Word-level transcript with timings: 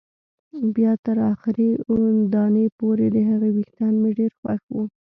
بیا 0.75 0.91
تر 1.05 1.17
اخري 1.33 1.69
دانې 2.33 2.65
پورې، 2.77 3.05
د 3.15 3.17
هغې 3.29 3.49
وېښتان 3.55 3.93
مې 4.01 4.11
ډېر 4.19 4.31
خوښ 4.39 4.61
وو. 4.73 4.83